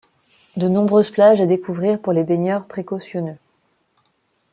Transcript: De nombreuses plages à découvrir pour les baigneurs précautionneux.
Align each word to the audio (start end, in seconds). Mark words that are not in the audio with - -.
De 0.57 0.67
nombreuses 0.67 1.11
plages 1.11 1.41
à 1.41 1.45
découvrir 1.45 2.01
pour 2.01 2.11
les 2.11 2.23
baigneurs 2.23 2.65
précautionneux. 2.65 3.37